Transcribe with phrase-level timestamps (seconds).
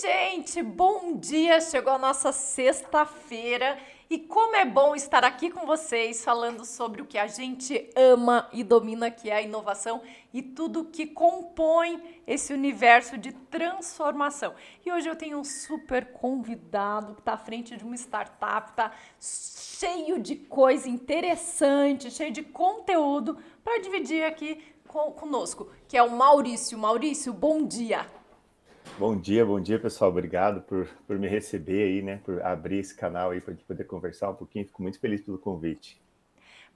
[0.00, 1.60] Gente, bom dia!
[1.60, 3.76] Chegou a nossa sexta-feira
[4.08, 8.48] e como é bom estar aqui com vocês falando sobre o que a gente ama
[8.50, 10.00] e domina, que é a inovação
[10.32, 14.54] e tudo que compõe esse universo de transformação.
[14.86, 18.92] E hoje eu tenho um super convidado que está à frente de uma startup, tá
[19.20, 26.78] cheio de coisa interessante, cheio de conteúdo para dividir aqui conosco, que é o Maurício.
[26.78, 28.19] Maurício, bom dia!
[28.98, 30.10] Bom dia, bom dia, pessoal.
[30.10, 32.20] Obrigado por, por me receber aí, né?
[32.24, 34.66] Por abrir esse canal aí para poder conversar um pouquinho.
[34.66, 36.00] Fico muito feliz pelo convite.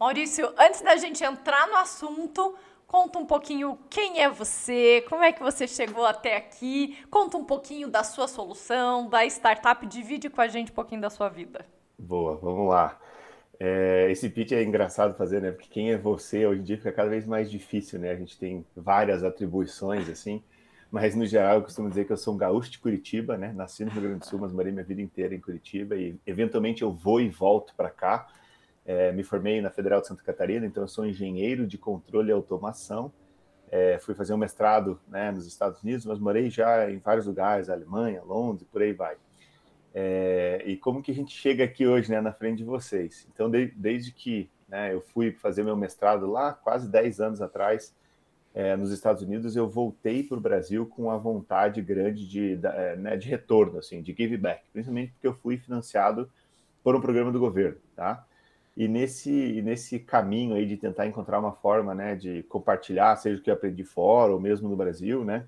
[0.01, 2.55] Maurício, antes da gente entrar no assunto,
[2.87, 7.45] conta um pouquinho quem é você, como é que você chegou até aqui, conta um
[7.45, 11.65] pouquinho da sua solução, da startup, divide com a gente um pouquinho da sua vida.
[11.99, 12.99] Boa, vamos lá.
[13.61, 15.53] É, esse pitch é engraçado fazer, né?
[15.53, 18.11] Porque quem é você hoje em dia fica cada vez mais difícil, né?
[18.11, 20.43] A gente tem várias atribuições, assim
[20.95, 23.53] mas no geral eu costumo dizer que eu sou um gaúcho de Curitiba, né?
[23.53, 26.83] Nasci no Rio Grande do Sul, mas morei minha vida inteira em Curitiba e eventualmente
[26.83, 28.29] eu vou e volto para cá.
[28.87, 32.33] É, me formei na Federal de Santa Catarina, então eu sou engenheiro de controle e
[32.33, 33.13] automação.
[33.73, 37.69] É, fui fazer um mestrado né, nos Estados Unidos, mas morei já em vários lugares,
[37.69, 39.17] Alemanha, Londres, por aí vai.
[39.93, 43.27] É, e como que a gente chega aqui hoje, né, na frente de vocês?
[43.35, 47.93] Então, de, desde que né, eu fui fazer meu mestrado lá, quase 10 anos atrás,
[48.55, 52.95] é, nos Estados Unidos, eu voltei para o Brasil com a vontade grande de, é,
[52.95, 56.31] né, de retorno, assim, de give back, principalmente porque eu fui financiado
[56.83, 58.25] por um programa do governo, tá?
[58.77, 63.43] E nesse, nesse caminho aí de tentar encontrar uma forma, né, de compartilhar, seja o
[63.43, 65.47] que eu aprendi fora ou mesmo no Brasil, né,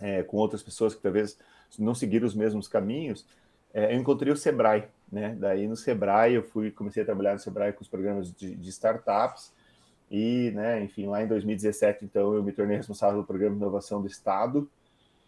[0.00, 1.36] é, com outras pessoas que talvez
[1.76, 3.26] não seguiram os mesmos caminhos,
[3.74, 5.36] é, eu encontrei o Sebrae, né?
[5.38, 8.68] Daí no Sebrae eu fui comecei a trabalhar no Sebrae com os programas de, de
[8.70, 9.52] startups
[10.10, 14.00] e, né, enfim, lá em 2017, então, eu me tornei responsável pelo Programa de Inovação
[14.00, 14.68] do Estado.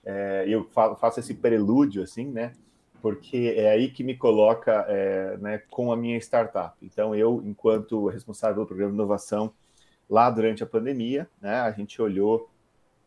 [0.05, 2.53] É, eu faço esse prelúdio, assim, né,
[3.03, 6.75] porque é aí que me coloca é, né, com a minha startup.
[6.83, 9.53] Então, eu, enquanto responsável pelo Programa de Inovação,
[10.09, 12.51] lá durante a pandemia, né, a gente olhou,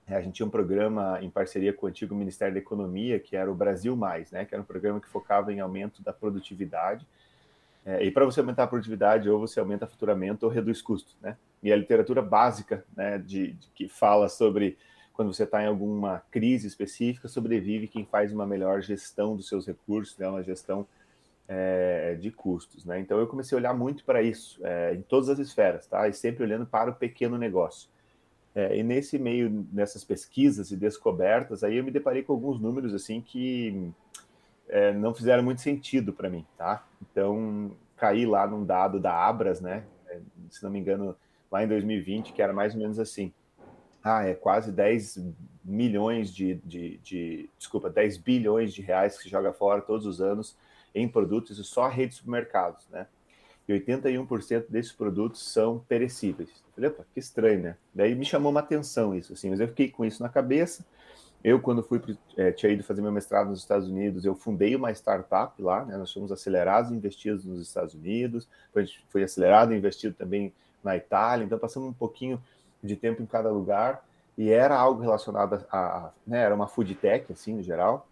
[0.07, 3.51] a gente tinha um programa em parceria com o antigo Ministério da Economia, que era
[3.51, 7.07] o Brasil Mais, né, que era um programa que focava em aumento da produtividade.
[7.85, 11.37] É, e para você aumentar a produtividade, ou você aumenta faturamento ou reduz custos, né?
[11.61, 14.77] e a literatura básica, né, de, de que fala sobre
[15.13, 19.65] quando você está em alguma crise específica, sobrevive quem faz uma melhor gestão dos seus
[19.65, 20.87] recursos, né, uma gestão
[21.47, 22.83] é, de custos.
[22.83, 22.99] Né?
[22.99, 26.07] Então eu comecei a olhar muito para isso, é, em todas as esferas, tá?
[26.07, 27.89] e sempre olhando para o pequeno negócio.
[28.55, 32.93] É, e nesse meio, nessas pesquisas e descobertas, aí eu me deparei com alguns números
[32.93, 33.91] assim que
[34.67, 36.45] é, não fizeram muito sentido para mim.
[36.57, 36.85] Tá?
[37.01, 39.85] Então caí lá num dado da Abras, né?
[40.07, 40.19] É,
[40.49, 41.15] se não me engano,
[41.51, 43.31] lá em 2020, que era mais ou menos assim.
[44.03, 45.23] Ah, é quase 10
[45.63, 50.19] milhões de, de, de desculpa, 10 bilhões de reais que se joga fora todos os
[50.19, 50.57] anos
[50.93, 53.07] em produtos e só rede de supermercados, né?
[53.67, 56.49] E 81% desses produtos são perecíveis.
[56.75, 57.77] falei, opa, que estranho, né?
[57.95, 60.85] Daí me chamou uma atenção isso, assim, mas eu fiquei com isso na cabeça.
[61.43, 62.01] Eu, quando fui,
[62.37, 65.97] é, tinha ido fazer meu mestrado nos Estados Unidos, eu fundei uma startup lá, né?
[65.97, 70.53] Nós fomos acelerados e investidos nos Estados Unidos, a gente foi acelerado e investido também
[70.81, 72.41] na Itália, então passamos um pouquinho
[72.81, 74.05] de tempo em cada lugar
[74.37, 78.07] e era algo relacionado a, a né, era uma food tech, assim, no geral.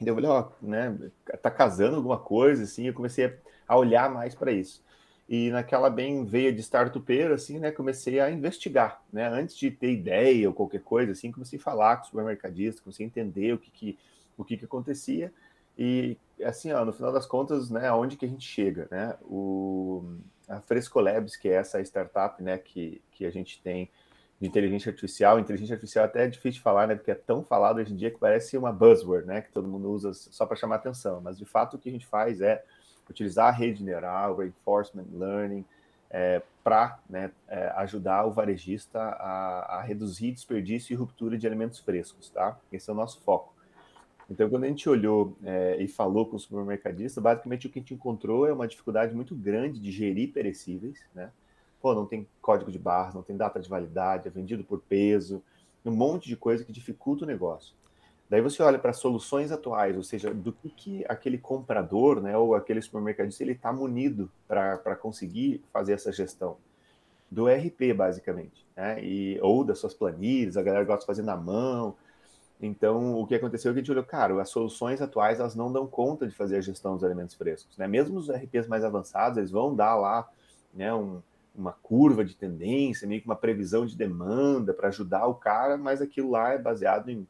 [0.00, 0.96] E eu falei, ó, né,
[1.42, 3.36] tá casando alguma coisa, assim, eu comecei
[3.68, 4.82] a olhar mais para isso.
[5.30, 9.92] E naquela bem veia de startupeiro, assim, né, comecei a investigar, né, antes de ter
[9.92, 13.70] ideia ou qualquer coisa, assim, comecei a falar com supermercadistas, comecei a entender o que
[13.70, 13.98] que,
[14.36, 15.32] o que que acontecia
[15.82, 20.04] e, assim, ó, no final das contas, né, aonde que a gente chega, né, o,
[20.48, 23.90] a Frescolabs, que é essa startup né, que, que a gente tem
[24.38, 25.38] de inteligência artificial.
[25.38, 28.10] Inteligência artificial até é difícil de falar, né, porque é tão falado hoje em dia
[28.10, 31.20] que parece uma buzzword, né, que todo mundo usa só para chamar atenção.
[31.20, 32.62] Mas de fato o que a gente faz é
[33.10, 35.64] utilizar a rede neural, reinforcement learning,
[36.10, 41.78] é, para né, é, ajudar o varejista a, a reduzir desperdício e ruptura de alimentos
[41.78, 42.58] frescos, tá?
[42.72, 43.54] Esse é o nosso foco.
[44.28, 47.82] Então, quando a gente olhou é, e falou com o supermercadista, basicamente o que a
[47.82, 51.30] gente encontrou é uma dificuldade muito grande de gerir perecíveis, né?
[51.80, 55.42] Pô, não tem código de barras, não tem data de validade, é vendido por peso,
[55.84, 57.74] um monte de coisa que dificulta o negócio.
[58.30, 62.54] Daí você olha para soluções atuais, ou seja, do que, que aquele comprador, né, ou
[62.54, 66.56] aquele supermercadista, ele está munido para conseguir fazer essa gestão
[67.28, 71.36] do RP, basicamente, né, e, ou das suas planilhas, a galera gosta de fazer na
[71.36, 71.96] mão,
[72.62, 75.72] então, o que aconteceu é que a gente olhou, cara, as soluções atuais elas não
[75.72, 77.88] dão conta de fazer a gestão dos alimentos frescos, né?
[77.88, 80.28] Mesmo os RPs mais avançados, eles vão dar lá,
[80.74, 81.22] né, um,
[81.54, 86.02] uma curva de tendência, meio que uma previsão de demanda para ajudar o cara, mas
[86.02, 87.26] aquilo lá é baseado em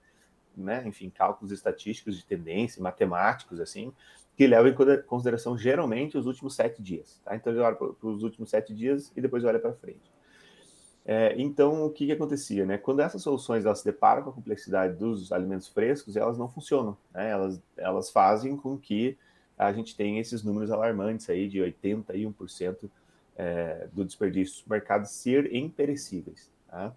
[0.62, 3.92] né, enfim, cálculos estatísticos de tendência, matemáticos, assim,
[4.36, 7.20] que levam em consideração geralmente os últimos sete dias.
[7.24, 7.36] Tá?
[7.36, 10.10] Então ele olha para os últimos sete dias e depois olha para frente.
[11.04, 12.64] É, então, o que, que acontecia?
[12.64, 12.78] Né?
[12.78, 16.96] Quando essas soluções elas se deparam com a complexidade dos alimentos frescos, elas não funcionam.
[17.12, 17.30] Né?
[17.30, 19.18] Elas, elas fazem com que
[19.58, 22.90] a gente tenha esses números alarmantes aí de 81%
[23.36, 26.50] é, do desperdício do mercado ser imperecíveis.
[26.68, 26.94] Tá?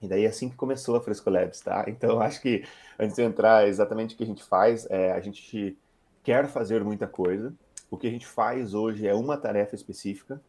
[0.00, 1.84] E daí é assim que começou a Fresco Labs, tá?
[1.88, 2.64] Então, acho que
[2.98, 5.76] antes de entrar exatamente o que a gente faz, é, a gente
[6.22, 7.52] quer fazer muita coisa.
[7.90, 10.40] O que a gente faz hoje é uma tarefa específica.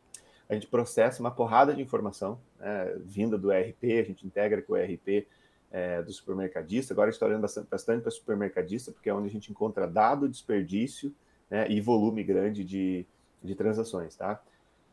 [0.47, 4.73] A gente processa uma porrada de informação né, vinda do ERP, a gente integra com
[4.73, 5.27] o ERP
[5.71, 6.93] é, do supermercadista.
[6.93, 9.87] Agora a gente está olhando bastante, bastante para supermercadista, porque é onde a gente encontra
[9.87, 11.13] dado, desperdício
[11.49, 13.05] né, e volume grande de,
[13.43, 14.41] de transações, tá?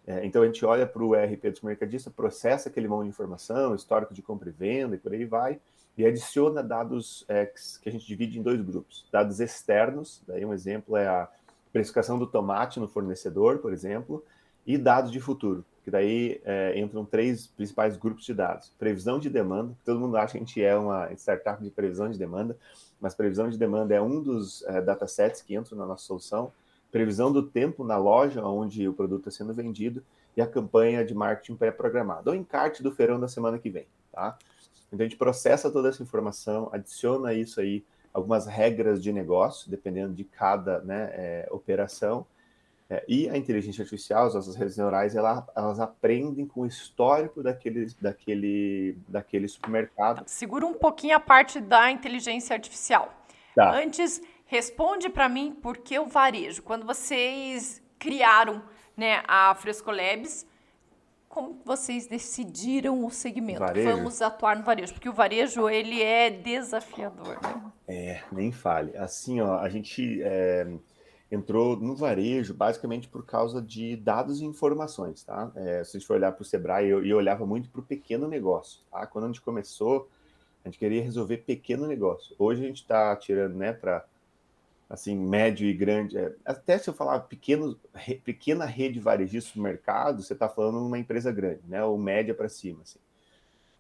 [0.06, 3.74] É, então a gente olha para o ERP do supermercadista, processa aquele monte de informação,
[3.74, 5.58] histórico de compra e venda e por aí vai,
[5.98, 9.06] e adiciona dados é, que a gente divide em dois grupos.
[9.10, 11.28] Dados externos, daí um exemplo é a
[11.72, 14.24] precificação do tomate no fornecedor, por exemplo,
[14.66, 18.72] e dados de futuro, que daí é, entram três principais grupos de dados.
[18.78, 22.18] Previsão de demanda, todo mundo acha que a gente é uma startup de previsão de
[22.18, 22.56] demanda,
[23.00, 26.52] mas previsão de demanda é um dos é, datasets que entram na nossa solução
[26.96, 30.02] previsão do tempo na loja onde o produto está sendo vendido
[30.34, 34.38] e a campanha de marketing pré-programada, ou encarte do feirão da semana que vem, tá?
[34.88, 37.84] Então a gente processa toda essa informação, adiciona isso aí,
[38.14, 42.26] algumas regras de negócio, dependendo de cada né, é, operação,
[42.88, 47.42] é, e a inteligência artificial, as nossas redes neurais, ela, elas aprendem com o histórico
[47.42, 50.22] daquele, daquele, daquele supermercado.
[50.26, 53.12] Segura um pouquinho a parte da inteligência artificial.
[53.54, 53.74] Tá.
[53.74, 56.62] Antes, Responde para mim por que o varejo.
[56.62, 58.62] Quando vocês criaram
[58.96, 60.46] né, a Fresco Labs,
[61.28, 63.58] como vocês decidiram o segmento?
[63.58, 63.90] Varejo.
[63.96, 67.38] Vamos atuar no varejo, porque o varejo ele é desafiador.
[67.42, 67.72] Né?
[67.88, 68.96] É, nem fale.
[68.96, 70.66] Assim, ó, a gente é,
[71.30, 75.50] entrou no varejo basicamente por causa de dados e informações, tá?
[75.56, 77.84] É, se a gente for olhar para o Sebrae, eu, eu olhava muito para o
[77.84, 79.06] pequeno negócio, tá?
[79.06, 80.08] Quando a gente começou,
[80.64, 82.34] a gente queria resolver pequeno negócio.
[82.38, 84.04] Hoje a gente está tirando, né, para
[84.88, 89.62] assim, médio e grande, é, até se eu falar pequeno, re, pequena rede varejista do
[89.62, 92.98] mercado, você está falando uma empresa grande, né, ou média para cima, assim,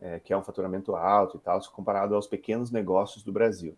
[0.00, 3.76] é, que é um faturamento alto e tal, comparado aos pequenos negócios do Brasil.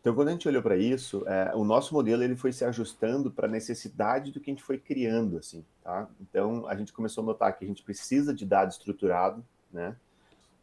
[0.00, 3.30] Então, quando a gente olhou para isso, é, o nosso modelo ele foi se ajustando
[3.30, 6.08] para a necessidade do que a gente foi criando, assim, tá?
[6.20, 9.96] Então, a gente começou a notar que a gente precisa de dado estruturado, né?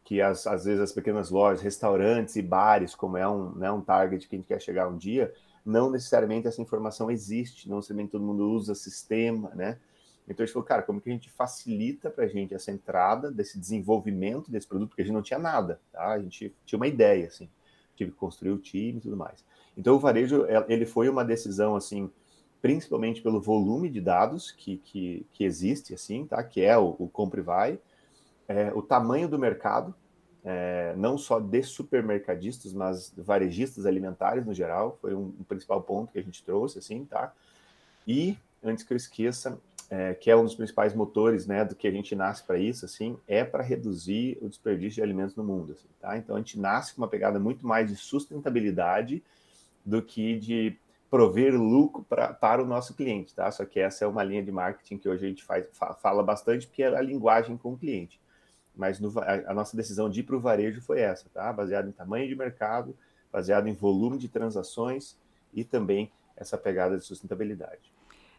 [0.05, 3.81] Que as, às vezes as pequenas lojas, restaurantes e bares, como é um, né, um
[3.81, 5.33] target que a gente quer chegar um dia,
[5.65, 9.79] não necessariamente essa informação existe, não necessariamente todo mundo usa sistema, né?
[10.27, 13.31] Então a gente falou, cara, como que a gente facilita para a gente essa entrada
[13.31, 16.11] desse desenvolvimento desse produto, porque a gente não tinha nada, tá?
[16.11, 17.49] A gente tinha uma ideia, assim,
[17.95, 19.43] tive que construir o time e tudo mais.
[19.77, 22.09] Então o varejo, é, ele foi uma decisão, assim,
[22.61, 26.43] principalmente pelo volume de dados que, que, que existe, assim, tá?
[26.43, 27.79] Que é o, o compre vai,
[28.47, 29.93] é, o tamanho do mercado,
[30.45, 36.11] é, não só de supermercadistas, mas varejistas alimentares no geral, foi um, um, principal ponto
[36.11, 37.33] que a gente trouxe, assim, tá?
[38.07, 41.87] E, antes que eu esqueça, é, que é um dos principais motores, né, do que
[41.87, 45.73] a gente nasce para isso, assim, é para reduzir o desperdício de alimentos no mundo,
[45.73, 46.15] assim, tá?
[46.15, 49.23] Então, a gente nasce com uma pegada muito mais de sustentabilidade
[49.83, 50.77] do que de
[51.09, 53.49] prover lucro pra, para o nosso cliente, tá?
[53.49, 55.65] Só que essa é uma linha de marketing que hoje a gente faz,
[55.99, 58.19] fala bastante, porque é a linguagem com o cliente
[58.75, 61.51] mas no, a, a, nossa decisão de ir para o varejo foi essa, tá?
[61.51, 62.95] Baseado em tamanho de mercado,
[63.31, 65.17] baseado em volume de transações
[65.53, 67.93] e também essa pegada de sustentabilidade.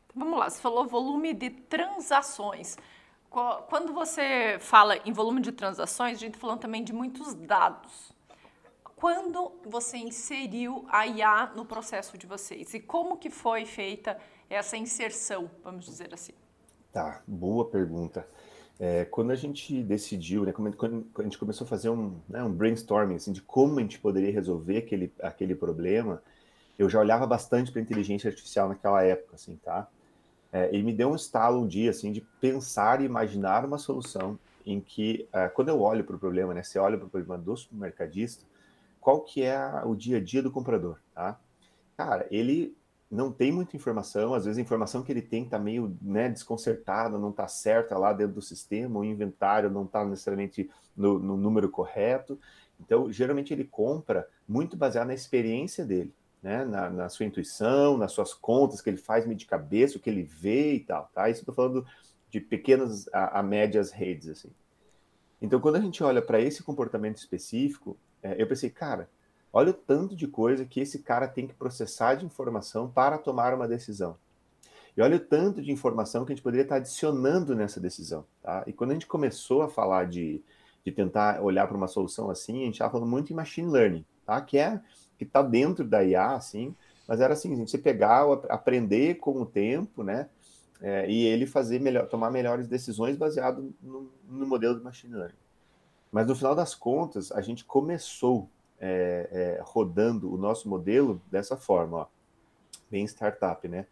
[0.07, 2.77] Então, vamos lá, você falou volume de transações.
[3.69, 8.15] Quando você fala em volume de transações, a gente está falando também de muitos dados.
[8.95, 14.77] Quando você inseriu a IA no processo de vocês e como que foi feita essa
[14.77, 16.33] inserção, vamos dizer assim?
[16.93, 18.27] Tá, boa pergunta.
[18.79, 22.53] É, quando a gente decidiu, né, quando a gente começou a fazer um, né, um
[22.53, 26.23] brainstorming assim, de como a gente poderia resolver aquele, aquele problema,
[26.79, 29.89] eu já olhava bastante para inteligência artificial naquela época, assim, tá?
[30.53, 34.39] É, e me deu um estalo um dia, assim, de pensar e imaginar uma solução
[34.65, 37.39] em que, uh, quando eu olho para o problema, né, você olha para o problema
[37.39, 38.45] do supermercadista,
[39.01, 41.39] qual que é a, o dia a dia do comprador, tá?
[41.97, 42.77] Cara, ele
[43.11, 47.19] não tem muita informação, às vezes a informação que ele tem está meio né, desconcertada,
[47.19, 51.69] não está certa lá dentro do sistema, o inventário não está necessariamente no, no, número
[51.71, 52.39] correto.
[52.81, 56.65] Então, geralmente ele compra muito baseado na experiência dele, né?
[56.65, 60.11] Na, na, sua intuição, nas suas contas que ele faz meio de cabeça, o que
[60.11, 61.31] ele vê e tal, tá?
[61.31, 61.87] Isso estou falando
[62.29, 64.51] de pequenas a, a, médias redes, assim.
[65.41, 69.09] Então, quando a gente olha para esse comportamento específico, é, eu pensei, cara,
[69.57, 73.55] Olha o tanto de coisa que esse cara tem que processar de informação para tomar
[73.55, 74.19] uma decisão.
[74.95, 78.27] E olha o tanto de informação que a gente poderia estar adicionando nessa decisão.
[78.43, 78.65] Tá?
[78.67, 80.43] E quando a gente começou a falar de,
[80.85, 84.05] de tentar olhar para uma solução assim, a gente estava falando muito em machine learning,
[84.27, 84.39] tá?
[84.43, 84.79] que é
[85.17, 86.77] que está dentro da IA, assim,
[87.09, 90.29] mas era assim, a gente pegar, aprender com o tempo, né?
[90.83, 95.39] É, e ele fazer melhor, tomar melhores decisões baseado no, no, modelo de machine learning.
[96.13, 101.57] Mas no final das contas, a gente começou é, é, rodando o nosso modelo dessa
[101.57, 102.07] forma, ó,
[102.91, 103.87] bem startup, né?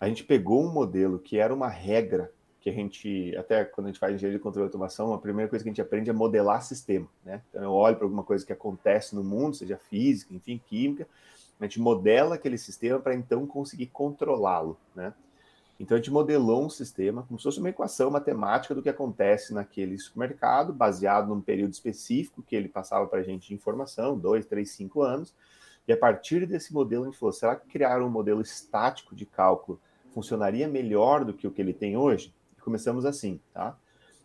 [0.00, 3.90] A gente pegou um modelo que era uma regra que a gente, até quando a
[3.90, 6.12] gente faz engenharia de controle de automação, a primeira coisa que a gente aprende é
[6.12, 7.40] modelar sistema, né?
[7.48, 11.08] Então eu olho para alguma coisa que acontece no mundo, seja física, enfim, química,
[11.58, 15.12] a gente modela aquele sistema para então conseguir controlá-lo, né?
[15.80, 19.54] Então a gente modelou um sistema como se fosse uma equação matemática do que acontece
[19.54, 24.44] naquele supermercado, baseado num período específico que ele passava para a gente de informação, dois,
[24.44, 25.34] três, cinco anos.
[25.88, 29.24] E a partir desse modelo a gente falou: será que criar um modelo estático de
[29.24, 29.80] cálculo
[30.12, 32.34] funcionaria melhor do que o que ele tem hoje?
[32.58, 33.74] E começamos assim, tá?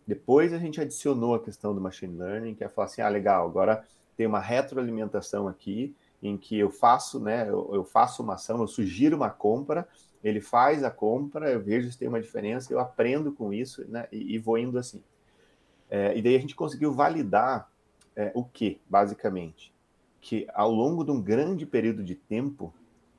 [0.06, 3.48] Depois a gente adicionou a questão do machine learning, que é falar assim: ah, legal,
[3.48, 3.82] agora
[4.18, 8.68] tem uma retroalimentação aqui em que eu faço, né, eu, eu faço uma ação, eu
[8.68, 9.88] sugiro uma compra
[10.26, 14.08] ele faz a compra, eu vejo se tem uma diferença, eu aprendo com isso né,
[14.12, 15.04] e, e vou indo assim.
[15.88, 17.72] É, e daí a gente conseguiu validar
[18.16, 19.72] é, o que, basicamente?
[20.20, 22.74] Que ao longo de um grande período de tempo,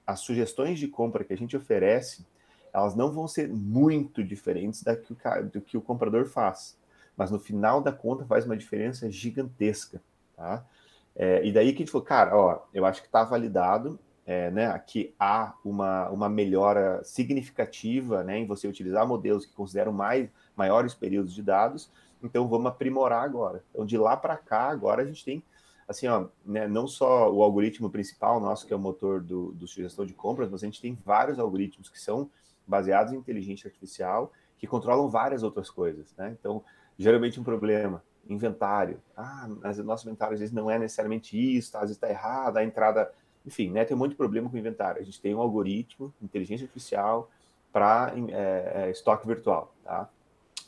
[0.05, 2.27] as sugestões de compra que a gente oferece,
[2.73, 6.77] elas não vão ser muito diferentes da que o, do que o comprador faz.
[7.17, 10.03] Mas no final da conta faz uma diferença gigantesca.
[10.37, 10.67] Tá?
[11.15, 13.97] É, e daí que a gente falou, cara, ó, eu acho que está validado,
[14.27, 19.93] é, né, que há uma, uma melhora significativa né, em você utilizar modelos que consideram
[19.93, 21.89] mais, maiores períodos de dados,
[22.21, 23.63] então vamos aprimorar agora.
[23.71, 25.45] Então, de lá para cá, agora a gente tem,
[25.87, 29.69] assim, ó, né, não só o algoritmo principal nosso, que é o motor do, do
[29.69, 32.29] sugestão de compras, mas a gente tem vários algoritmos que são
[32.67, 36.13] baseados em inteligência artificial, que controlam várias outras coisas.
[36.17, 36.35] Né?
[36.37, 36.65] Então,
[36.99, 39.01] geralmente um problema, inventário.
[39.17, 41.79] Ah, mas o nosso inventário às vezes não é necessariamente isso, tá?
[41.79, 43.13] às vezes está errado, a entrada
[43.47, 45.01] enfim, né, tem um monte de problema com o inventário.
[45.01, 47.31] A gente tem um algoritmo, inteligência artificial,
[47.73, 50.09] para é, é, estoque virtual, tá?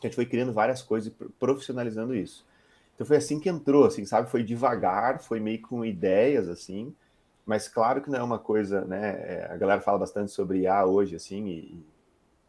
[0.00, 2.46] A gente foi criando várias coisas e profissionalizando isso.
[2.94, 4.30] Então foi assim que entrou, assim, sabe?
[4.30, 6.94] Foi devagar, foi meio com ideias, assim,
[7.46, 9.10] mas claro que não é uma coisa, né?
[9.10, 11.86] É, a galera fala bastante sobre IA hoje, assim, e, e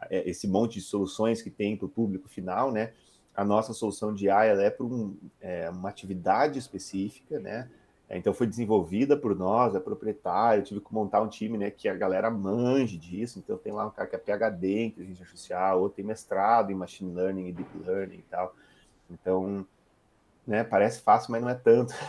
[0.09, 2.93] é, esse monte de soluções que tem para o público final, né?
[3.33, 7.69] A nossa solução de IA ela é para um, é, uma atividade específica, né?
[8.09, 11.87] É, então foi desenvolvida por nós, é proprietário, tive que montar um time, né, que
[11.87, 15.79] a galera manje disso, então tem lá um cara que é PhD em inteligência artificial,
[15.79, 18.55] outro tem mestrado em machine learning e deep learning e tal.
[19.11, 19.63] Então,
[20.45, 21.93] né, parece fácil, mas não é tanto.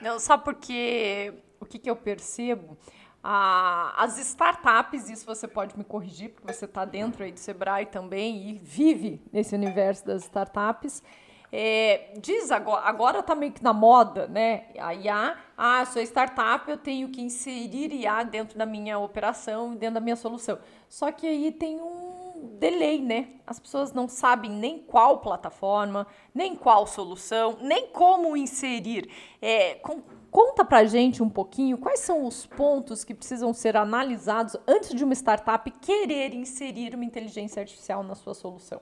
[0.00, 2.78] Não, só porque o que, que eu percebo,
[3.22, 8.48] as startups, isso você pode me corrigir, porque você está dentro aí do Sebrae também
[8.48, 11.02] e vive nesse universo das startups,
[11.50, 14.66] é, diz agora, agora tá meio que na moda, né?
[14.78, 19.94] A IA, ah, sou startup, eu tenho que inserir IA dentro da minha operação, dentro
[19.94, 20.58] da minha solução.
[20.88, 23.28] Só que aí tem um delay, né?
[23.46, 29.08] As pessoas não sabem nem qual plataforma, nem qual solução, nem como inserir.
[29.40, 34.54] É, com, conta pra gente um pouquinho quais são os pontos que precisam ser analisados
[34.66, 38.80] antes de uma startup querer inserir uma inteligência artificial na sua solução.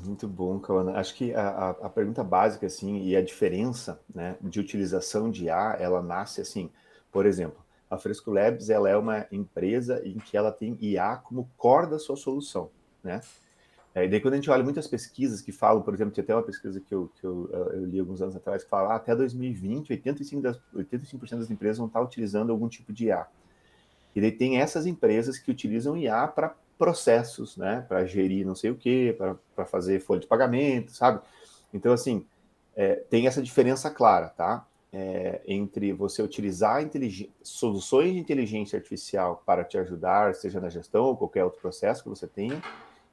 [0.00, 0.92] Muito bom, Kawana.
[0.92, 5.76] Acho que a, a, pergunta básica, assim, e a diferença né, de utilização de IA,
[5.78, 6.70] ela nasce assim,
[7.10, 11.50] por exemplo, a Fresco Labs, ela é uma empresa em que ela tem IA como
[11.56, 12.70] core da sua solução,
[13.02, 13.20] né?
[13.94, 16.34] É, e daí quando a gente olha muitas pesquisas que falam, por exemplo, tinha até
[16.34, 19.14] uma pesquisa que eu, que eu, eu li alguns anos atrás, que fala ah, até
[19.14, 23.26] 2020, 85%, das, 85 das empresas vão estar utilizando algum tipo de IA.
[24.16, 28.72] E daí tem essas empresas que utilizam IA para processos, né, para gerir não sei
[28.72, 29.12] o que,
[29.54, 31.20] para fazer folha de pagamento, sabe?
[31.72, 32.26] Então, assim,
[32.74, 34.66] é, tem essa diferença clara, tá?
[34.92, 36.82] É, entre você utilizar
[37.40, 42.08] soluções de inteligência artificial para te ajudar, seja na gestão ou qualquer outro processo que
[42.08, 42.60] você tenha,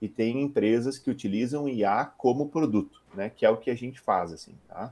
[0.01, 3.29] e tem empresas que utilizam IA como produto, né?
[3.29, 4.91] Que é o que a gente faz, assim, tá?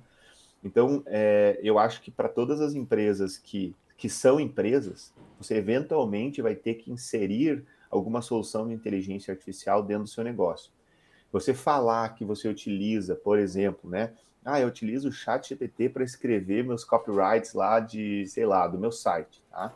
[0.64, 6.44] Então, é, eu acho que para todas as empresas que, que são empresas, você eventualmente
[6.44, 10.72] vai ter que inserir alguma solução de inteligência artificial dentro do seu negócio.
[11.32, 14.14] Você falar que você utiliza, por exemplo, né?
[14.46, 18.80] Ah, eu utilizo o chat GPT para escrever meus copyrights lá de, sei lá, do
[18.80, 19.74] meu site, tá?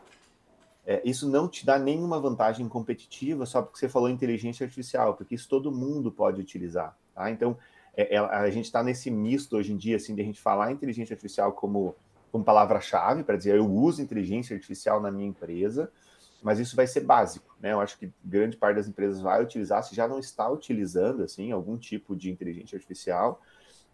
[0.84, 5.34] É, isso não te dá nenhuma vantagem competitiva só porque você falou inteligência artificial, porque
[5.34, 7.30] isso todo mundo pode utilizar, tá?
[7.30, 7.56] Então,
[7.94, 10.72] é, é, a gente está nesse misto hoje em dia, assim, de a gente falar
[10.72, 11.94] inteligência artificial como
[12.32, 15.92] como palavra-chave para dizer eu uso inteligência artificial na minha empresa,
[16.42, 17.72] mas isso vai ser básico, né?
[17.72, 21.52] Eu acho que grande parte das empresas vai utilizar, se já não está utilizando assim
[21.52, 23.40] algum tipo de inteligência artificial,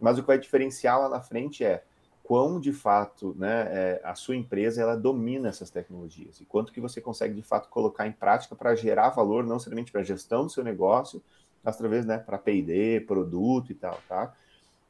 [0.00, 1.84] mas o que vai diferenciar lá na frente é
[2.22, 6.80] quão de fato, né, é, a sua empresa ela domina essas tecnologias e quanto que
[6.80, 10.44] você consegue de fato colocar em prática para gerar valor não somente para a gestão
[10.44, 11.22] do seu negócio,
[11.62, 14.34] mas através, né, para P&D, produto e tal, tá?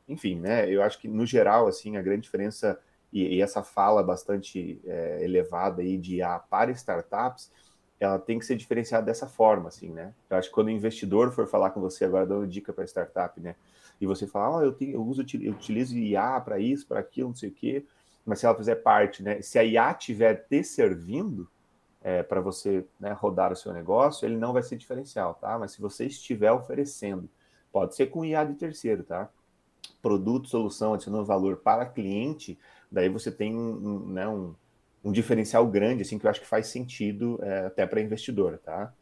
[0.09, 2.79] Enfim, né, eu acho que no geral assim a grande diferença
[3.13, 7.51] e, e essa fala bastante é, elevada aí de IA para startups,
[8.01, 10.13] ela tem que ser diferenciada dessa forma, assim, né?
[10.31, 13.41] Eu acho que quando o investidor for falar com você agora dando dica para startup,
[13.41, 13.57] né?
[14.01, 17.29] E você fala, oh, eu, tenho, eu uso, eu utilizo IA para isso, para aquilo,
[17.29, 17.85] não sei o quê,
[18.25, 19.43] mas se ela fizer parte, né?
[19.43, 21.49] Se a IA estiver te servindo
[22.01, 25.59] é, para você né, rodar o seu negócio, ele não vai ser diferencial, tá?
[25.59, 27.29] Mas se você estiver oferecendo,
[27.73, 29.29] pode ser com IA de terceiro, tá?
[30.01, 32.57] Produto, solução, adicionando valor para cliente,
[32.91, 34.55] daí você tem um, né, um,
[35.03, 38.93] um diferencial grande, assim, que eu acho que faz sentido é, até para investidor, tá?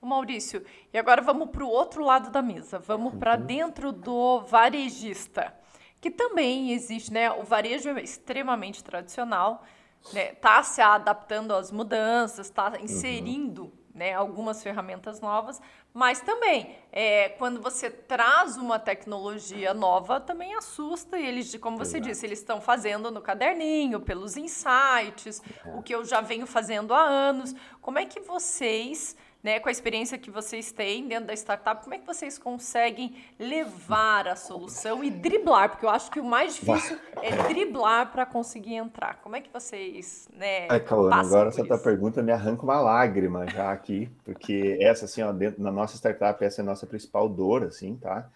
[0.00, 3.46] O Maurício, e agora vamos para o outro lado da mesa, vamos para uhum.
[3.46, 5.52] dentro do varejista,
[6.00, 7.30] que também existe, né?
[7.32, 9.64] O varejo é extremamente tradicional,
[10.12, 10.34] né?
[10.34, 12.84] Tá se adaptando às mudanças, está uhum.
[12.84, 15.60] inserindo uhum né, algumas ferramentas novas,
[15.92, 21.96] mas também é, quando você traz uma tecnologia nova, também assusta e eles, como você
[21.96, 22.08] Exato.
[22.08, 25.74] disse, eles estão fazendo no caderninho, pelos insights, é.
[25.76, 27.54] o que eu já venho fazendo há anos.
[27.82, 29.16] Como é que vocês
[29.48, 33.16] né, com a experiência que vocês têm dentro da startup, como é que vocês conseguem
[33.38, 35.70] levar a solução e driblar?
[35.70, 39.22] Porque eu acho que o mais difícil é driblar para conseguir entrar.
[39.22, 40.68] Como é que vocês, né?
[40.68, 45.22] Ai, Calma, agora essa tua pergunta me arranca uma lágrima já aqui, porque essa, assim,
[45.22, 48.28] ó, dentro, na nossa startup, essa é a nossa principal dor, assim, tá?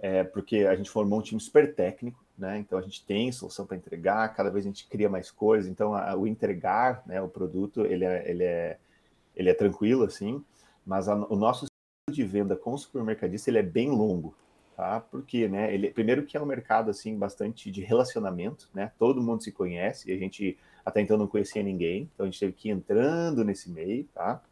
[0.00, 2.58] É porque a gente formou um time super técnico, né?
[2.58, 5.94] Então a gente tem solução para entregar, cada vez a gente cria mais coisas, então
[5.94, 8.76] a, o entregar, né, o produto, ele é, ele é
[9.38, 10.44] ele é tranquilo assim,
[10.84, 14.34] mas a, o nosso ciclo de venda com o supermercadista ele é bem longo,
[14.76, 15.00] tá?
[15.00, 18.92] Porque, né, ele primeiro que é um mercado assim bastante de relacionamento, né?
[18.98, 22.40] Todo mundo se conhece, e a gente até então não conhecia ninguém, então a gente
[22.40, 24.42] teve que ir entrando nesse meio, tá?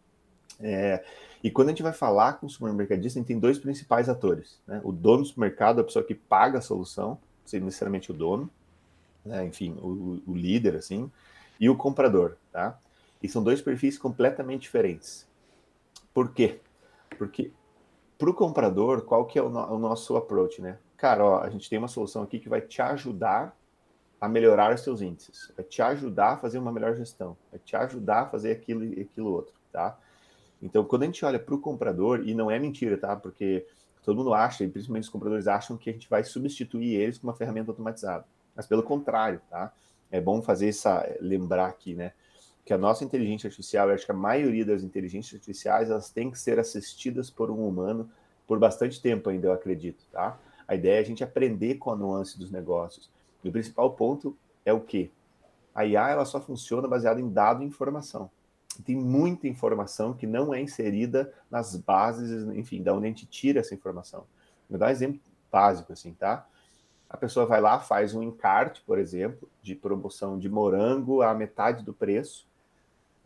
[0.61, 1.05] É,
[1.43, 4.61] e quando a gente vai falar com o supermercadista, a gente tem dois principais atores,
[4.67, 4.81] né?
[4.85, 8.51] O dono do supermercado, a pessoa que paga a solução, sem necessariamente o dono,
[9.25, 9.45] né?
[9.45, 11.11] enfim, o, o líder, assim,
[11.59, 12.79] e o comprador, tá?
[13.23, 15.27] E são dois perfis completamente diferentes.
[16.13, 16.61] Por quê?
[17.19, 17.53] Porque
[18.19, 20.79] para o comprador, qual que é o, no, o, nosso approach, né?
[20.97, 23.57] Cara, ó, a gente tem uma solução aqui que vai te ajudar
[24.19, 27.77] a melhorar os seus índices, vai te ajudar a fazer uma melhor gestão, vai te
[27.77, 29.99] ajudar a fazer aquilo e aquilo outro, tá?
[30.63, 33.15] Então, quando a gente olha para o comprador, e não é mentira, tá?
[33.15, 33.67] Porque
[34.03, 37.27] todo mundo acha, e principalmente os compradores acham que a gente vai substituir eles com
[37.27, 38.25] uma ferramenta automatizada.
[38.55, 39.71] Mas pelo contrário, tá?
[40.11, 42.13] É bom fazer essa, lembrar aqui, né?
[42.67, 46.39] Que a nossa inteligência artificial, acho que a maioria das inteligências artificiais, elas têm que
[46.39, 48.11] ser assistidas por um humano
[48.45, 50.37] por bastante tempo ainda, eu acredito, tá?
[50.67, 53.09] A ideia é a gente aprender com a nuance dos negócios.
[53.45, 55.13] E o principal ponto é o quê?
[55.73, 58.29] A IA, ela só funciona baseada em dado e informação.
[58.85, 63.61] Tem muita informação que não é inserida nas bases, enfim, da onde a gente tira
[63.61, 64.25] essa informação.
[64.69, 65.21] Vou dar um exemplo
[65.53, 66.45] básico, assim, tá?
[67.09, 71.85] A pessoa vai lá, faz um encarte, por exemplo, de promoção de morango a metade
[71.85, 72.45] do preço,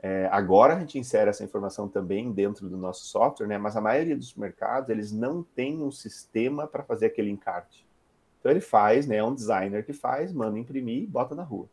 [0.02, 3.58] é, agora a gente insere essa informação também dentro do nosso software, né?
[3.58, 7.86] Mas a maioria dos mercados eles não tem um sistema para fazer aquele encarte.
[8.38, 9.16] Então ele faz, né?
[9.16, 11.68] É um designer que faz, manda imprimir e bota na rua.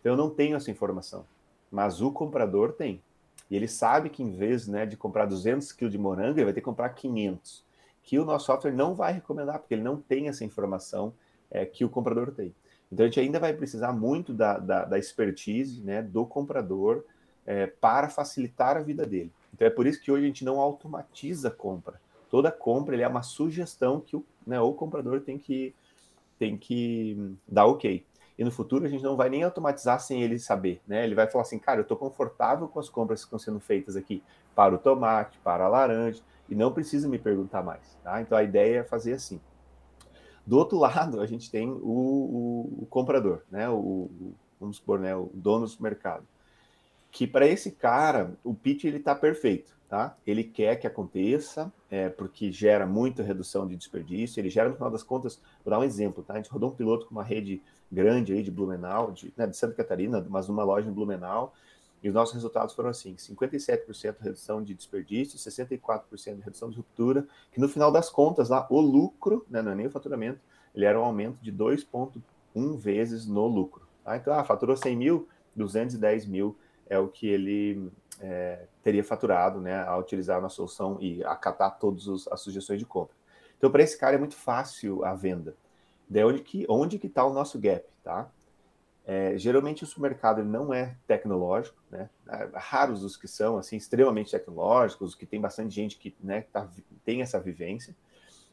[0.00, 1.24] Então eu não tenho essa informação,
[1.70, 3.00] mas o comprador tem.
[3.48, 6.52] E ele sabe que em vez né, de comprar 200 kg de morango, ele vai
[6.52, 7.64] ter que comprar 500.
[8.02, 11.14] Que o nosso software não vai recomendar, porque ele não tem essa informação
[11.48, 12.52] é, que o comprador tem.
[12.90, 17.04] Então a gente ainda vai precisar muito da, da, da expertise né, do comprador
[17.48, 19.32] é, para facilitar a vida dele.
[19.54, 21.98] Então é por isso que hoje a gente não automatiza a compra.
[22.28, 25.74] Toda compra é uma sugestão que o, né, o comprador tem que,
[26.38, 28.04] tem que dar ok.
[28.38, 31.04] E no futuro a gente não vai nem automatizar sem ele saber, né?
[31.04, 33.96] Ele vai falar assim, cara, eu estou confortável com as compras que estão sendo feitas
[33.96, 34.22] aqui
[34.54, 38.20] para o tomate, para a laranja, e não precisa me perguntar mais, tá?
[38.20, 39.40] Então a ideia é fazer assim.
[40.46, 43.70] Do outro lado, a gente tem o, o, o comprador, né?
[43.70, 45.16] O, o, vamos supor, né?
[45.16, 46.24] O dono do mercado
[47.10, 50.16] que para esse cara o pitch ele está perfeito, tá?
[50.26, 54.40] Ele quer que aconteça, é, porque gera muita redução de desperdício.
[54.40, 56.34] Ele gera no final das contas, vou dar um exemplo, tá?
[56.34, 59.56] A gente rodou um piloto com uma rede grande aí de Blumenau, de, né, de
[59.56, 61.54] Santa Catarina, mas numa loja em Blumenau.
[62.02, 67.26] E os nossos resultados foram assim: 57% redução de desperdício, 64% de redução de ruptura,
[67.50, 70.40] que no final das contas, lá, o lucro, né, não é nem o faturamento,
[70.74, 73.88] ele era um aumento de 2,1 vezes no lucro.
[74.04, 74.16] Tá?
[74.16, 76.56] Então, ah, faturou 100 mil, 210 mil
[76.88, 81.78] é o que ele é, teria faturado né, ao utilizar a nossa solução e acatar
[81.78, 83.14] todas as sugestões de compra.
[83.56, 85.56] Então, para esse cara é muito fácil a venda.
[86.08, 88.30] De onde que onde que está o nosso gap, tá?
[89.04, 92.08] É, geralmente o supermercado não é tecnológico, né?
[92.28, 96.68] É, raros os que são assim extremamente tecnológicos, que tem bastante gente que né, tá,
[97.04, 97.94] tem essa vivência.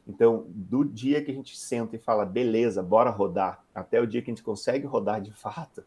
[0.06, 4.22] Então, do dia que a gente senta e fala, beleza, bora rodar, até o dia
[4.22, 5.84] que a gente consegue rodar de fato,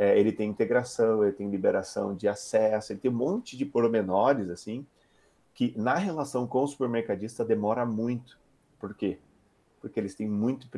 [0.00, 4.48] é, ele tem integração, ele tem liberação de acesso, ele tem um monte de pormenores,
[4.48, 4.86] assim,
[5.52, 8.38] que na relação com o supermercadista demora muito.
[8.78, 9.18] Por quê?
[9.78, 10.68] Porque eles têm muito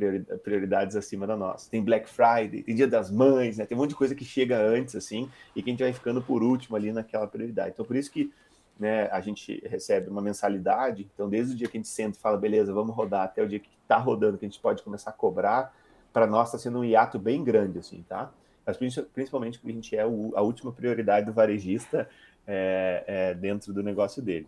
[0.42, 1.70] prioridades acima da nossa.
[1.70, 3.64] Tem Black Friday, tem Dia das Mães, né?
[3.64, 6.20] tem um monte de coisa que chega antes, assim, e que a gente vai ficando
[6.20, 7.70] por último ali naquela prioridade.
[7.74, 8.32] Então, por isso que
[8.76, 12.20] né, a gente recebe uma mensalidade, então desde o dia que a gente senta e
[12.20, 15.10] fala, beleza, vamos rodar, até o dia que está rodando, que a gente pode começar
[15.10, 15.72] a cobrar,
[16.12, 18.32] para nós está sendo um hiato bem grande, assim, tá?
[18.64, 18.76] Mas
[19.12, 22.08] principalmente porque a gente é o, a última prioridade do varejista
[22.46, 24.46] é, é, dentro do negócio dele.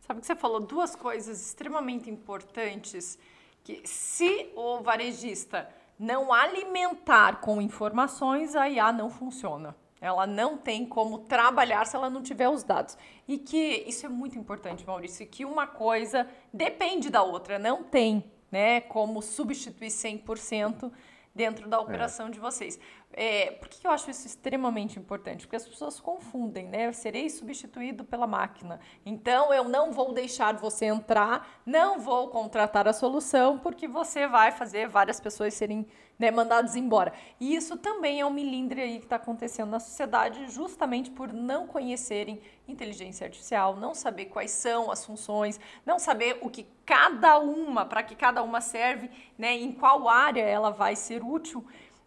[0.00, 3.18] Sabe que você falou duas coisas extremamente importantes,
[3.64, 5.68] que se o varejista
[5.98, 9.74] não alimentar com informações, a IA não funciona.
[10.00, 12.96] Ela não tem como trabalhar se ela não tiver os dados.
[13.26, 18.22] E que isso é muito importante, Maurício, que uma coisa depende da outra, não tem
[18.50, 20.92] né, como substituir 100%
[21.34, 21.80] dentro da é.
[21.80, 22.30] operação é.
[22.30, 22.78] de vocês.
[23.18, 25.46] É, por que eu acho isso extremamente importante?
[25.46, 26.86] Porque as pessoas confundem, né?
[26.86, 28.78] Eu serei substituído pela máquina.
[29.06, 34.52] Então, eu não vou deixar você entrar, não vou contratar a solução, porque você vai
[34.52, 35.86] fazer várias pessoas serem
[36.18, 37.12] né, mandadas embora.
[37.38, 41.66] E isso também é um milindre aí que está acontecendo na sociedade, justamente por não
[41.66, 47.84] conhecerem inteligência artificial, não saber quais são as funções, não saber o que cada uma,
[47.84, 51.64] para que cada uma serve, né, em qual área ela vai ser útil.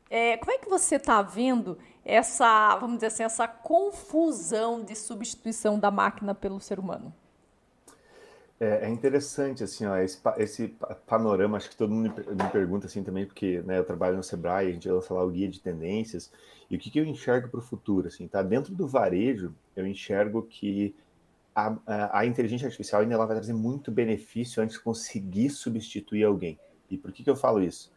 [0.10, 5.78] É, como é que você está vendo essa, vamos dizer assim, essa confusão de substituição
[5.80, 7.14] da máquina pelo ser humano?
[8.60, 13.04] É, é interessante, assim, ó, esse, esse, panorama, acho que todo mundo me pergunta assim
[13.04, 16.32] também, porque né, eu trabalho no Sebrae, a gente lança lá o guia de tendências,
[16.70, 18.44] e o que, que eu enxergo para o futuro, assim, tá?
[18.44, 20.94] Dentro do varejo, eu enxergo que
[21.56, 26.24] a, a, a, inteligência artificial ainda ela vai trazer muito benefício antes de conseguir substituir
[26.24, 26.60] alguém.
[26.90, 27.92] E por que, que eu falo isso?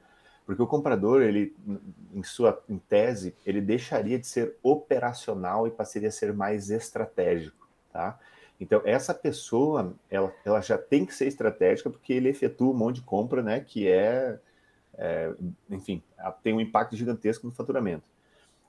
[0.44, 1.54] Porque o comprador, ele,
[2.12, 7.68] em sua em tese, ele deixaria de ser operacional e passaria a ser mais estratégico,
[7.92, 8.18] tá?
[8.60, 12.96] Então, essa pessoa, ela, ela já tem que ser estratégica porque ele efetua um monte
[12.96, 14.38] de compra, né, que é,
[14.94, 15.34] é
[15.68, 16.00] enfim,
[16.44, 18.04] tem um impacto gigantesco no faturamento.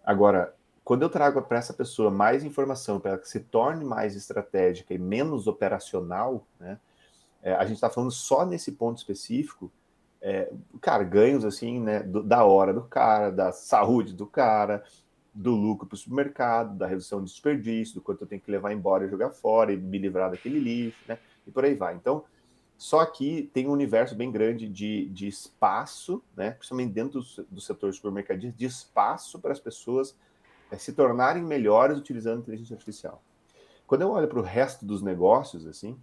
[0.04, 4.94] Agora, quando eu trago para essa pessoa mais informação para que se torne mais estratégica
[4.94, 6.80] e menos operacional, né,
[7.44, 9.72] é, a gente está falando só nesse ponto específico,
[10.26, 14.82] é, cara, ganhos assim, né, do, da hora do cara, da saúde do cara,
[15.34, 18.72] do lucro para o supermercado, da redução de desperdício, do quanto eu tenho que levar
[18.72, 21.96] embora e jogar fora e me livrar daquele lixo, né, e por aí vai.
[21.96, 22.24] Então,
[22.78, 27.60] só aqui tem um universo bem grande de, de espaço, né, principalmente dentro do, do
[27.60, 30.16] setor supermercadista, de espaço para as pessoas
[30.72, 33.22] é, se tornarem melhores utilizando inteligência artificial.
[33.86, 35.98] Quando eu olho para o resto dos negócios, assim,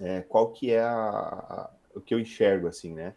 [0.00, 3.14] é, qual que é a, a, o que eu enxergo, assim, né?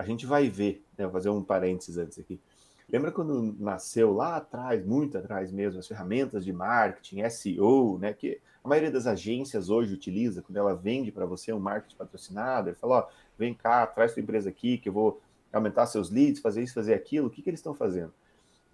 [0.00, 2.40] A gente vai ver, né, vou fazer um parênteses antes aqui.
[2.88, 8.40] Lembra quando nasceu lá atrás, muito atrás mesmo, as ferramentas de marketing, SEO, né, que
[8.64, 12.76] a maioria das agências hoje utiliza, quando ela vende para você um marketing patrocinado, ele
[12.76, 13.08] fala, ó,
[13.38, 15.20] vem cá, traz sua empresa aqui, que eu vou
[15.52, 17.26] aumentar seus leads, fazer isso, fazer aquilo.
[17.26, 18.12] O que, que eles estão fazendo?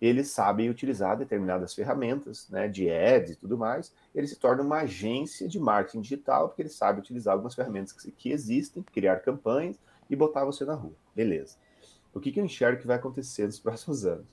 [0.00, 4.82] Eles sabem utilizar determinadas ferramentas, né, de ads e tudo mais, eles se tornam uma
[4.82, 9.76] agência de marketing digital, porque eles sabem utilizar algumas ferramentas que, que existem, criar campanhas,
[10.08, 10.94] e botar você na rua.
[11.14, 11.56] Beleza.
[12.12, 14.26] O que, que eu enxergo que vai acontecer nos próximos anos?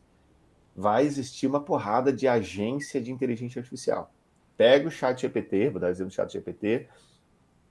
[0.76, 4.12] Vai existir uma porrada de agência de inteligência artificial.
[4.58, 6.88] Pega o chat GPT, vou dar exemplo do chat GPT,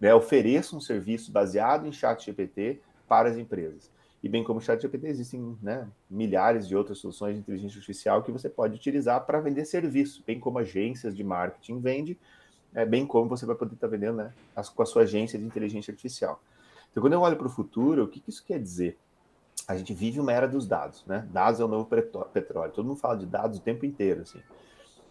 [0.01, 3.91] né, ofereça um serviço baseado em chat GPT para as empresas.
[4.23, 8.23] E bem como o chat GPT, existem né, milhares de outras soluções de inteligência artificial
[8.23, 12.19] que você pode utilizar para vender serviço, bem como agências de marketing vende,
[12.75, 14.33] é, bem como você vai poder estar vendendo né,
[14.75, 16.41] com a sua agência de inteligência artificial.
[16.93, 18.99] Então, quando eu olho para o futuro, o que, que isso quer dizer?
[19.67, 21.27] A gente vive uma era dos dados, né?
[21.33, 21.89] Dados é o novo
[22.33, 22.73] petróleo.
[22.73, 24.41] Todo mundo fala de dados o tempo inteiro, assim.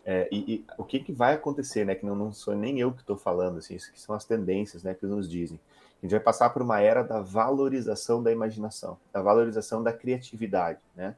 [0.05, 1.95] É, e, e, o que, que vai acontecer, né?
[1.95, 4.83] Que não, não sou nem eu que estou falando, assim, isso que são as tendências,
[4.83, 4.93] né?
[4.93, 5.59] Que nos dizem.
[6.01, 10.79] A gente vai passar por uma era da valorização da imaginação, da valorização da criatividade,
[10.95, 11.15] né?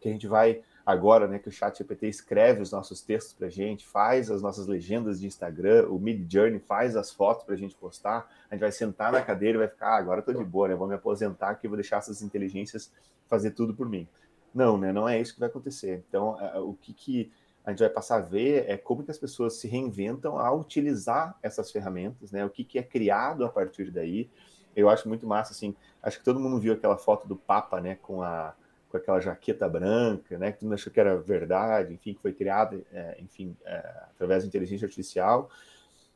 [0.00, 3.46] Que a gente vai agora, né, que o Chat GPT escreve os nossos textos para
[3.46, 7.54] a gente, faz as nossas legendas de Instagram, o Mid Journey faz as fotos para
[7.54, 10.34] a gente postar, a gente vai sentar na cadeira e vai ficar, ah, agora estou
[10.34, 12.92] de boa, né, vou me aposentar aqui, vou deixar essas inteligências
[13.28, 14.06] fazer tudo por mim.
[14.54, 14.92] Não, né?
[14.92, 16.04] Não é isso que vai acontecer.
[16.08, 17.32] Então, o que, que
[17.64, 21.38] a gente vai passar a ver é como que as pessoas se reinventam a utilizar
[21.42, 22.44] essas ferramentas, né?
[22.44, 24.28] O que, que é criado a partir daí.
[24.74, 25.74] Eu acho muito massa, assim.
[26.02, 27.96] Acho que todo mundo viu aquela foto do Papa, né?
[28.02, 28.54] Com a
[28.92, 30.52] com aquela jaqueta branca, né?
[30.52, 33.78] Que todo mundo achou que era verdade, enfim, que foi criada, é, enfim, é,
[34.14, 35.50] através da inteligência artificial.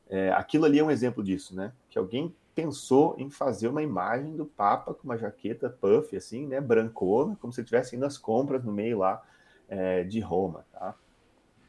[0.09, 1.73] É, aquilo ali é um exemplo disso, né?
[1.89, 6.59] Que alguém pensou em fazer uma imagem do Papa com uma jaqueta puff, assim, né,
[6.61, 9.23] brancona, como se estivesse indo às compras no meio lá
[9.69, 10.95] é, de Roma, tá?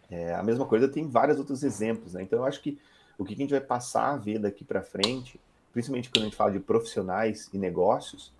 [0.10, 2.22] É, a mesma coisa tem vários outros exemplos, né?
[2.22, 2.80] Então eu acho que
[3.18, 5.40] o que a gente vai passar a ver daqui para frente,
[5.74, 8.32] principalmente quando a gente fala de profissionais e negócios,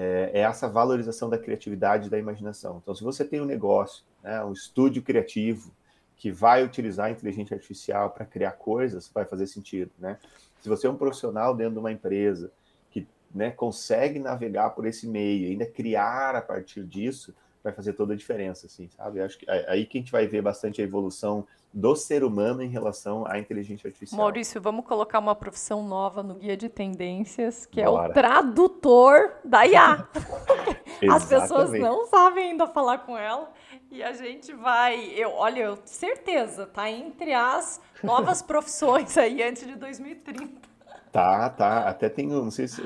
[0.00, 2.78] é, é, essa valorização da criatividade e da imaginação.
[2.80, 5.72] Então, se você tem um negócio, né, um estúdio criativo
[6.16, 10.16] que vai utilizar a inteligência artificial para criar coisas, vai fazer sentido, né?
[10.60, 12.52] Se você é um profissional dentro de uma empresa
[12.92, 17.34] que né, consegue navegar por esse meio e ainda criar a partir disso,
[17.68, 19.20] vai fazer toda a diferença, assim, sabe?
[19.20, 22.68] Acho que aí que a gente vai ver bastante a evolução do ser humano em
[22.68, 24.18] relação à inteligência artificial.
[24.18, 28.08] Maurício, vamos colocar uma profissão nova no guia de tendências, que Bora.
[28.08, 30.08] é o tradutor da IA.
[31.12, 33.52] As pessoas não sabem ainda falar com ela
[33.90, 39.64] e a gente vai, eu, olha, eu certeza, tá entre as novas profissões aí antes
[39.64, 40.68] de 2030.
[41.12, 41.88] Tá, tá.
[41.88, 42.82] Até tem, não sei se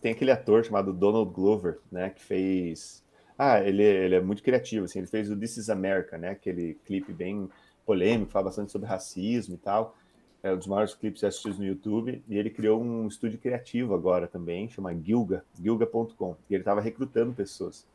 [0.00, 3.02] tem aquele ator chamado Donald Glover, né, que fez
[3.38, 6.74] ah, ele, ele é muito criativo, assim, ele fez o This is America, né, aquele
[6.86, 7.48] clipe bem
[7.84, 9.96] polêmico, fala bastante sobre racismo e tal,
[10.42, 14.26] é um dos maiores clipes assistidos no YouTube, e ele criou um estúdio criativo agora
[14.26, 17.86] também, chama Gilga, gilga.com, e ele estava recrutando pessoas.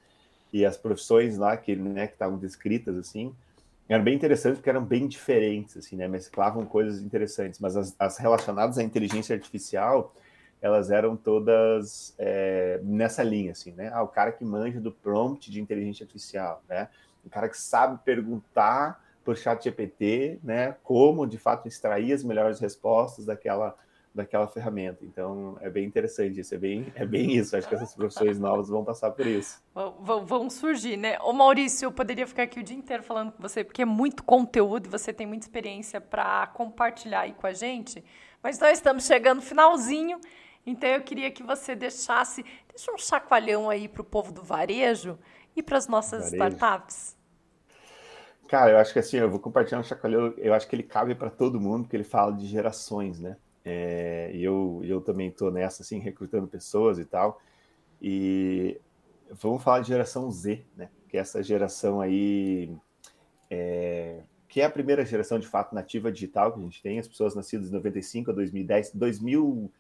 [0.52, 3.34] E as profissões lá que né, estavam descritas assim,
[3.90, 8.18] eram bem interessantes porque eram bem diferentes, assim, né, mesclavam coisas interessantes, mas as, as
[8.18, 10.14] relacionadas à inteligência artificial,
[10.62, 13.92] elas eram todas é, nessa linha, assim, né?
[13.94, 16.90] Ah, o cara que manja do prompt de inteligência artificial, né?
[17.26, 20.76] O cara que sabe perguntar o chat GPT, né?
[20.84, 23.76] Como, de fato, extrair as melhores respostas daquela,
[24.16, 25.04] daquela ferramenta.
[25.04, 27.56] Então, é bem interessante isso, é bem, é bem isso.
[27.56, 29.62] Acho que essas profissões novas vão passar por isso.
[29.76, 31.20] Vão, vão surgir, né?
[31.20, 34.24] Ô, Maurício, eu poderia ficar aqui o dia inteiro falando com você, porque é muito
[34.24, 38.04] conteúdo e você tem muita experiência para compartilhar aí com a gente.
[38.42, 40.20] Mas nós estamos chegando no finalzinho
[40.68, 45.18] então eu queria que você deixasse, deixa um chacoalhão aí para o povo do varejo
[45.56, 46.56] e para as nossas varejo.
[46.56, 47.18] startups.
[48.48, 51.16] Cara, eu acho que assim, eu vou compartilhar um chacoalhão, eu acho que ele cabe
[51.16, 53.38] para todo mundo, porque ele fala de gerações, né?
[53.64, 57.42] É, e eu, eu também estou nessa, assim, recrutando pessoas e tal.
[58.02, 58.80] E
[59.30, 60.90] vamos falar de geração Z, né?
[61.10, 62.72] Que é essa geração aí,
[63.50, 67.08] é, que é a primeira geração de fato nativa digital que a gente tem, as
[67.08, 69.72] pessoas nascidas de 95 a 2010, 2000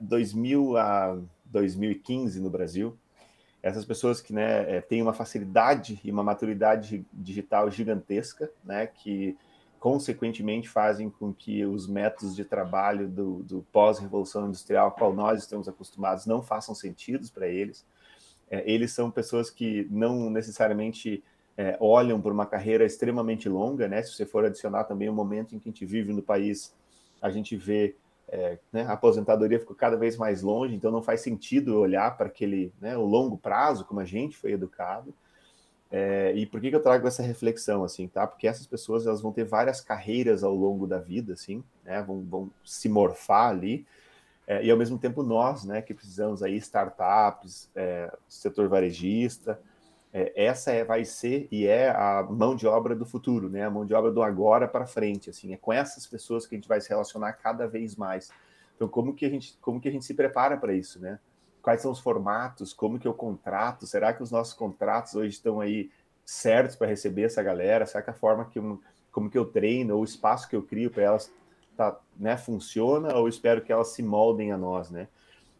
[0.00, 2.96] 2000 a 2015 no Brasil,
[3.62, 9.36] essas pessoas que né, é, têm uma facilidade e uma maturidade digital gigantesca, né, que
[9.80, 15.40] consequentemente fazem com que os métodos de trabalho do, do pós-revolução industrial, a qual nós
[15.40, 17.86] estamos acostumados, não façam sentido para eles.
[18.50, 21.22] É, eles são pessoas que não necessariamente
[21.56, 24.02] é, olham por uma carreira extremamente longa, né?
[24.02, 26.74] Se você for adicionar também o momento em que a gente vive no país,
[27.20, 27.94] a gente vê
[28.34, 32.26] é, né, a aposentadoria ficou cada vez mais longe, então não faz sentido olhar para
[32.26, 35.14] aquele, né, o longo prazo, como a gente foi educado.
[35.88, 38.26] É, e por que, que eu trago essa reflexão, assim, tá?
[38.26, 42.24] Porque essas pessoas, elas vão ter várias carreiras ao longo da vida, assim, né, vão,
[42.24, 43.86] vão se morfar ali,
[44.48, 49.60] é, e ao mesmo tempo nós, né, que precisamos aí, startups, é, setor varejista,
[50.16, 53.64] é, essa é, vai ser e é a mão de obra do futuro, né?
[53.64, 56.58] A mão de obra do agora para frente, assim, é com essas pessoas que a
[56.58, 58.30] gente vai se relacionar cada vez mais.
[58.76, 61.18] Então, como que a gente, como que a gente se prepara para isso, né?
[61.60, 62.72] Quais são os formatos?
[62.72, 63.88] Como que eu contrato?
[63.88, 65.90] Será que os nossos contratos hoje estão aí
[66.24, 67.84] certos para receber essa galera?
[67.84, 70.62] Será que a forma que eu, como que eu treino ou o espaço que eu
[70.62, 71.32] crio para elas
[71.76, 75.08] tá, né, funciona ou espero que elas se moldem a nós, né?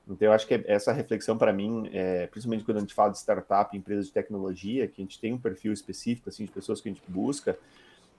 [0.08, 3.18] Então, eu acho que essa reflexão, para mim, é, principalmente quando a gente fala de
[3.18, 6.88] startup, empresas de tecnologia, que a gente tem um perfil específico assim, de pessoas que
[6.88, 7.58] a gente busca,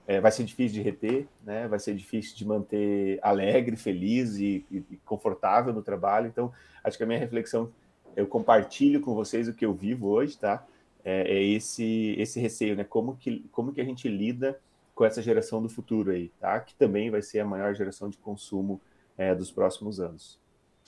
[0.07, 1.67] é, vai ser difícil de reter, né?
[1.67, 6.27] vai ser difícil de manter alegre, feliz e, e, confortável no trabalho.
[6.27, 6.51] Então,
[6.83, 7.71] acho que a minha reflexão,
[8.15, 10.65] eu compartilho com vocês o que eu vivo hoje, tá?
[11.03, 12.83] É, é esse, esse receio, né?
[12.83, 14.59] Como que, como que a gente lida
[14.93, 16.59] com essa geração do futuro aí, tá?
[16.59, 18.79] Que também vai ser a maior geração de consumo
[19.17, 20.39] é, dos próximos anos.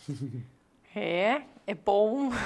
[0.97, 2.31] É, é bom.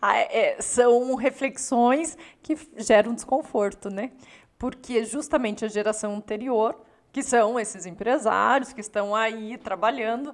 [0.00, 4.12] Ah, é, são reflexões que geram desconforto, né?
[4.56, 6.80] Porque justamente a geração anterior,
[7.12, 10.32] que são esses empresários que estão aí trabalhando,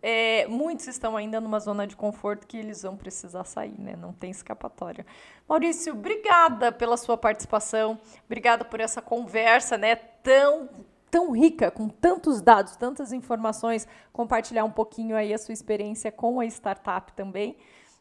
[0.00, 3.94] é, muitos estão ainda numa zona de conforto que eles vão precisar sair, né?
[3.96, 5.04] Não tem escapatória.
[5.46, 9.94] Maurício, obrigada pela sua participação, obrigada por essa conversa, né?
[9.94, 10.70] Tão
[11.12, 16.40] tão rica, com tantos dados, tantas informações, compartilhar um pouquinho aí a sua experiência com
[16.40, 17.54] a startup também.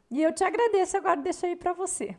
[0.09, 2.15] E eu te agradeço, agora deixa aí para você.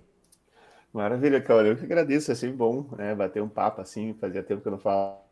[0.93, 1.71] Maravilha, Cláudia.
[1.71, 4.73] Eu que agradeço, é sempre bom né, bater um papo assim, fazia tempo que eu
[4.73, 5.23] não falava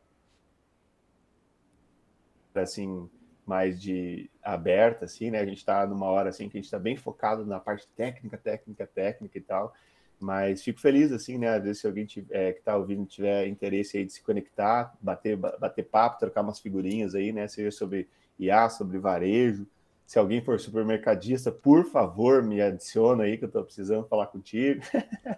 [2.55, 3.09] assim,
[3.45, 5.41] mais de aberta, assim, né?
[5.41, 8.39] A gente está numa hora assim que a gente está bem focado na parte técnica,
[8.39, 9.75] técnica, técnica e tal.
[10.21, 11.49] Mas fico feliz, assim, né?
[11.49, 15.37] Às vezes, se alguém tiver, que está ouvindo tiver interesse aí de se conectar, bater,
[15.37, 17.49] bater papo, trocar umas figurinhas aí, né?
[17.49, 18.07] Seja sobre
[18.39, 19.67] IA, sobre varejo.
[20.07, 24.83] Se alguém for supermercadista, por favor, me adiciona aí, que eu estou precisando falar contigo.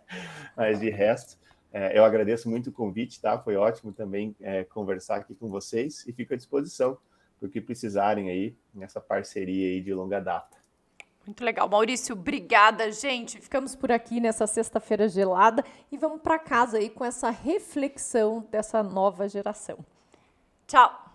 [0.56, 1.38] Mas de resto,
[1.72, 3.38] é, eu agradeço muito o convite, tá?
[3.38, 6.98] Foi ótimo também é, conversar aqui com vocês e fico à disposição
[7.38, 10.61] para o que precisarem aí nessa parceria aí de longa data.
[11.24, 11.68] Muito legal.
[11.68, 13.40] Maurício, obrigada, gente.
[13.40, 18.82] Ficamos por aqui nessa sexta-feira gelada e vamos para casa aí com essa reflexão dessa
[18.82, 19.78] nova geração.
[20.66, 21.11] Tchau!